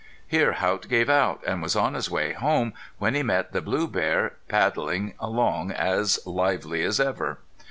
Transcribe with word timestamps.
Here 0.25 0.53
Haught 0.53 0.87
gave 0.89 1.11
out, 1.11 1.43
and 1.45 1.61
was 1.61 1.75
on 1.75 1.93
his 1.93 2.09
way 2.09 2.33
home 2.33 2.73
when 2.97 3.13
he 3.13 3.21
met 3.21 3.51
the 3.53 3.61
blue 3.61 3.87
bear 3.87 4.33
padding 4.47 5.13
along 5.19 5.69
as 5.69 6.19
lively 6.25 6.81
as 6.81 6.99
ever. 6.99 7.37